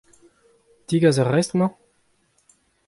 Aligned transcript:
O 0.81 0.81
tegas 0.87 1.17
ur 1.21 1.29
restr 1.33 1.55
emañ? 1.55 1.71